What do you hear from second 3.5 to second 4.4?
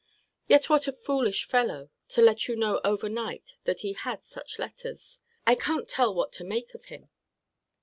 that he had